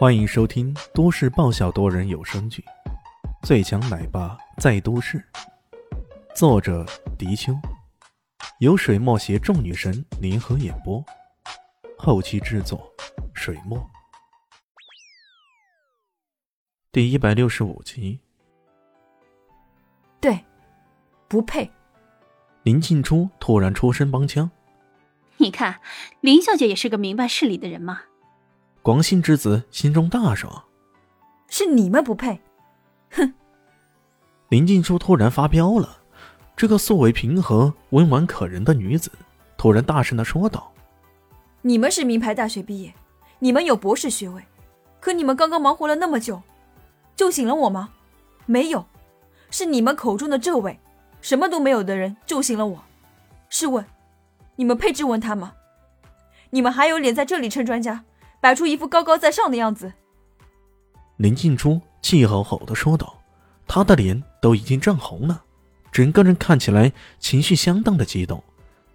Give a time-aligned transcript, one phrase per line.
[0.00, 2.64] 欢迎收听都市爆笑多人有声剧
[3.46, 5.18] 《最强奶爸在都市》，
[6.34, 6.86] 作者：
[7.18, 7.52] 迪秋，
[8.60, 11.04] 由水墨携众女神联合演播，
[11.98, 12.90] 后期制作：
[13.34, 13.78] 水墨。
[16.90, 18.20] 第一百六十五集。
[20.18, 20.42] 对，
[21.28, 21.70] 不配。
[22.62, 24.50] 林静初突然出声帮腔
[25.36, 25.78] ：“你看，
[26.22, 28.04] 林小姐也是个明白事理的人嘛。”
[28.90, 30.64] 广信之子心中大爽
[31.46, 32.40] ：“是你们不配！”
[33.12, 33.32] 哼！
[34.48, 35.98] 林静初突然发飙了。
[36.56, 39.08] 这个素为平和、温婉可人的女子，
[39.56, 40.72] 突然大声的说道
[41.62, 42.92] ：“你们是名牌大学毕业，
[43.38, 44.42] 你们有博士学位，
[44.98, 46.42] 可你们刚刚忙活了那么久，
[47.14, 47.90] 救醒了我吗？
[48.46, 48.84] 没有，
[49.52, 50.76] 是你们口中的这位。”
[51.22, 52.84] 什么都没有的人救醒了我，
[53.48, 53.86] 试问，
[54.56, 55.52] 你们配质问他吗？
[56.50, 58.02] 你们还有脸在这里称专家，
[58.40, 59.92] 摆出一副高高在上的样子？
[61.18, 63.20] 林静初气吼吼的说道，
[63.66, 65.44] 他的脸都已经涨红了，
[65.92, 68.42] 整个人看起来情绪相当的激动。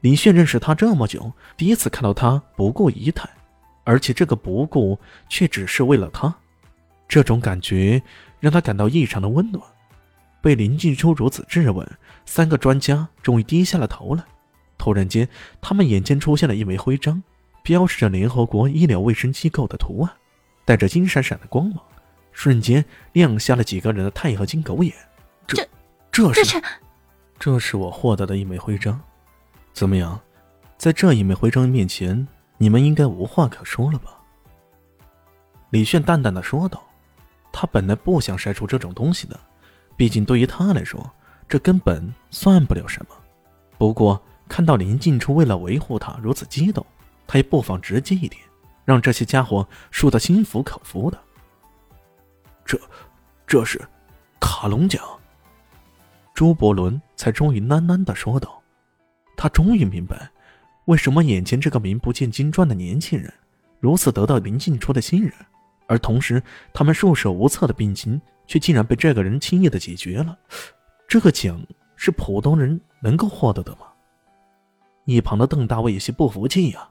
[0.00, 3.28] 李炫认识他这么久，第一次看到他不顾仪态，
[3.84, 6.34] 而且这个不顾却只是为了他，
[7.08, 8.02] 这种感觉
[8.40, 9.62] 让他感到异常的温暖。
[10.40, 11.86] 被林静初如此质问，
[12.24, 14.22] 三个专家终于低下了头来。
[14.78, 15.28] 突然间，
[15.60, 17.22] 他们眼前出现了一枚徽章，
[17.66, 20.12] 标示着联合国医疗卫生机构的图案，
[20.64, 21.82] 带着金闪闪的光芒，
[22.30, 24.94] 瞬间亮瞎了几个人的钛合金狗眼。
[25.48, 25.68] 这，
[26.12, 26.62] 这是，
[27.40, 29.00] 这是我获得的一枚徽章。
[29.72, 30.20] 怎么样，
[30.78, 34.16] 在这一枚徽章面前，你们应该无话可说了吧？
[35.70, 36.80] 李炫淡淡的说道。
[37.50, 39.40] 他本来不想晒出这种东西的。
[39.96, 41.10] 毕竟，对于他来说，
[41.48, 43.16] 这根本算不了什么。
[43.76, 46.86] 不过，看到林静初为了维护他如此激动，
[47.26, 48.42] 他也不妨直接一点，
[48.84, 51.18] 让这些家伙输得心服口服的。
[52.64, 52.80] 这，
[53.46, 53.80] 这是
[54.40, 55.02] 卡隆奖。
[56.34, 58.62] 朱伯伦才终于喃喃的说道
[59.36, 60.30] ：“他终于明白，
[60.84, 63.32] 为什么眼前这个名不见经传的年轻人
[63.80, 65.32] 如此得到林静初的信任，
[65.86, 66.42] 而同时，
[66.72, 70.38] 他们束手无策的病情。”却竟然被这个人轻易的解决了，
[71.08, 71.60] 这个奖
[71.96, 73.88] 是普通人能够获得的吗？
[75.04, 76.88] 一旁的邓大卫有些不服气呀，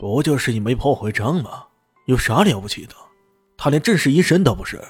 [0.00, 1.66] 不就是一枚破徽章吗？
[2.06, 2.94] 有啥了不起的？
[3.58, 4.82] 他连正式医生都不是，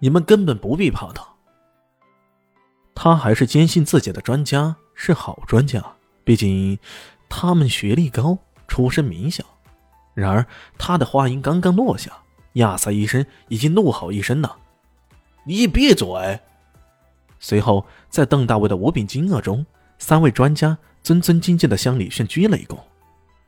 [0.00, 1.26] 你们根本不必怕他。
[2.94, 5.82] 他还是坚信自己的专家是好专家，
[6.24, 6.78] 毕竟
[7.26, 8.36] 他们学历高，
[8.68, 9.42] 出身名校。
[10.12, 10.46] 然而
[10.76, 12.12] 他的话音刚刚落下，
[12.52, 14.58] 亚瑟医生已经怒吼一声了。
[15.44, 16.38] 你闭嘴！
[17.38, 19.64] 随后，在邓大卫的无比惊愕中，
[19.98, 22.78] 三位专家尊尊敬敬的向李炫鞠了一躬：“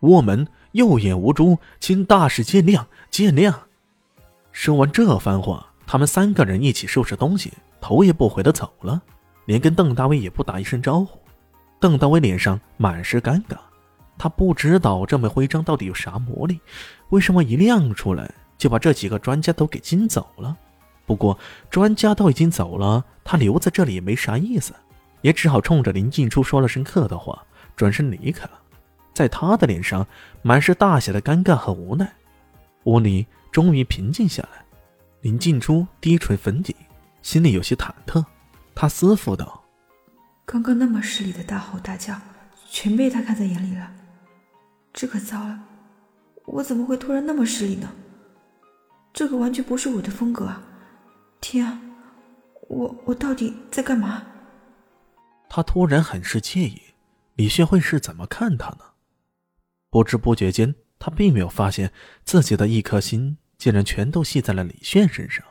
[0.01, 3.55] 我们有眼无珠，请大师见谅，见谅。”
[4.53, 9.01] 说完这番话，他们三个人一起收拾东西，头也不回的走了，
[9.47, 11.19] 连跟邓大卫也不打一声招呼。
[11.81, 13.57] 邓大卫脸上满是尴尬，
[14.19, 16.61] 他不知道这枚徽章到底有啥魔力，
[17.09, 20.57] 为什么一亮出来就把这几个专家都给惊走了？
[21.05, 21.37] 不过，
[21.69, 24.73] 专家都已经走了，他留在这里也没啥意思，
[25.23, 27.43] 也只好冲着林静初说了声客套话，
[27.75, 28.62] 转身离开了。
[29.13, 30.07] 在他的脸上
[30.43, 32.13] 满是大写的尴尬和无奈。
[32.85, 34.65] 屋里终于平静下来，
[35.21, 36.75] 林静初低垂粉底，
[37.23, 38.25] 心里有些忐忑。
[38.75, 39.63] 他思忖道
[40.45, 42.19] ：“刚刚那么失礼的大吼大叫，
[42.69, 43.93] 全被他看在眼里了，
[44.93, 45.63] 这可糟了！
[46.47, 47.93] 我怎么会突然那么失礼呢？
[49.13, 50.63] 这个完全不是我的风格啊！”
[51.41, 51.81] 天啊，
[52.69, 54.25] 我我到底在干嘛？
[55.49, 56.81] 他突然很是介意，
[57.35, 58.92] 李炫会是怎么看他呢？
[59.93, 61.93] 不知不觉间，他并没有发现
[62.25, 65.45] 自己的一颗心竟然全都系在了李炫身上。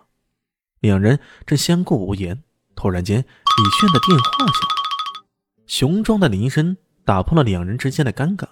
[0.79, 2.41] 两人正相顾无言，
[2.75, 5.27] 突然间，李炫的电话响了，
[5.67, 6.75] 雄壮的铃声
[7.05, 8.47] 打破了两人之间的尴尬。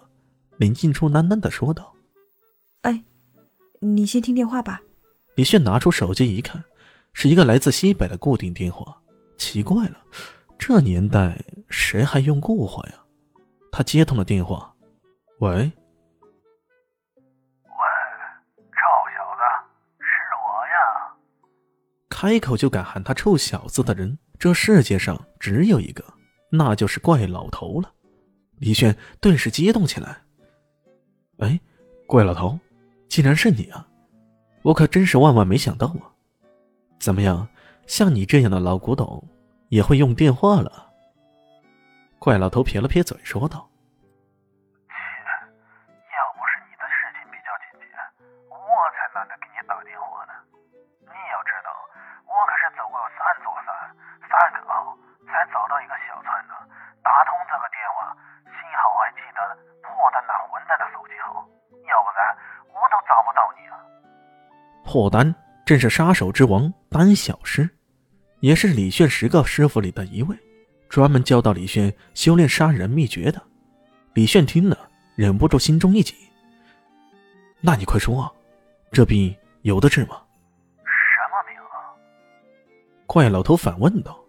[0.57, 1.95] 林静初喃喃的说道
[2.83, 3.03] ：“哎，
[3.79, 4.83] 你先听电话吧。”
[5.33, 6.63] 李炫拿出手机一看。
[7.12, 8.95] 是一个来自西北的固定电话，
[9.36, 9.97] 奇怪了，
[10.59, 13.03] 这年代谁还用固话呀？
[13.71, 14.71] 他接通了电话，
[15.39, 15.69] 喂，
[22.21, 26.04] 开口就敢喊他臭小子的人，这世界上只有一个，
[26.51, 27.89] 那就是怪老头了。
[28.57, 30.18] 李炫顿时激动起来，
[31.38, 31.57] 哎，
[32.06, 32.60] 怪老头，
[33.07, 33.88] 竟然是你啊！
[34.63, 36.12] 我可真是万万没想到啊！
[37.00, 37.48] 怎么样？
[37.88, 39.25] 像你这样的老古董，
[39.69, 40.89] 也会用电话了？
[42.19, 43.69] 怪老头撇了撇嘴，说道
[64.91, 65.36] ：“霍丹
[65.68, 67.69] 正是杀手之王丹小师，
[68.39, 70.36] 也是李炫十个师傅里的一位，
[70.89, 73.39] 专门教导李炫修炼杀人秘诀的。
[74.15, 76.15] 李炫听了，忍不住心中一紧。
[77.62, 78.31] 那你快说啊，
[78.91, 80.19] 这病有的治吗？
[80.83, 81.94] 什么病啊？
[83.06, 84.19] 怪老头反问道。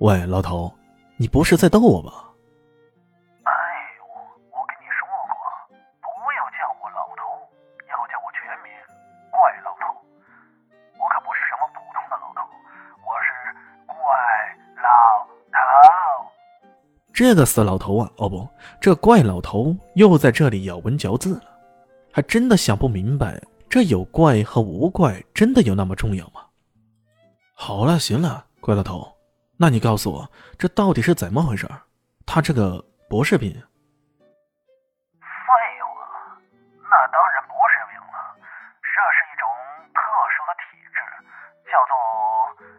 [0.00, 0.70] 喂，老头，
[1.16, 2.33] 你不是在逗我吧？
[17.14, 18.48] 这个死老头啊，哦不，
[18.80, 21.42] 这怪老头又在这里咬文嚼字了，
[22.12, 23.40] 还真的想不明白，
[23.70, 26.44] 这有怪和无怪真的有那么重要吗？
[27.54, 29.06] 好了，行了，怪老头。
[29.56, 30.28] 那你告诉我，
[30.58, 31.68] 这到底是怎么回事？
[32.26, 33.52] 他这个博士病？
[33.52, 33.62] 废话，
[36.82, 38.34] 那当然不是病了，
[38.82, 39.46] 这是一种
[39.94, 40.02] 特
[40.34, 40.98] 殊的体质，
[41.70, 41.94] 叫做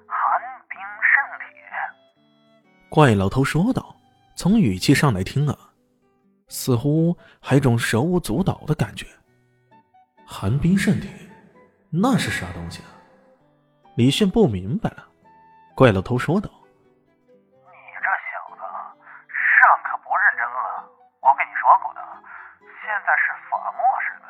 [0.08, 1.56] 寒冰圣体。
[2.90, 3.85] 怪老头说道，
[4.46, 5.58] 从语气上来听啊，
[6.50, 9.08] 似乎还有种手舞足蹈的感觉。
[10.24, 11.10] 寒冰圣体，
[11.90, 12.94] 那是啥东西啊？
[13.96, 15.08] 李迅不明白了。
[15.74, 16.48] 怪老头说道。
[17.58, 20.86] 你这小子上课不认真啊！
[21.22, 22.02] 我跟你说过的，
[22.62, 24.30] 现在是法墨时代，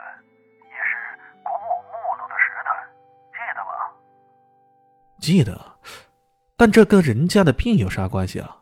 [0.71, 0.95] 也是
[1.43, 1.93] 古木木
[2.29, 2.71] 的时代，
[3.33, 3.91] 记得吗
[5.19, 5.77] 记得，
[6.55, 8.61] 但这跟人家的病有啥关系啊？